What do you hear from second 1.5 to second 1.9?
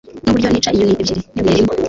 rimwe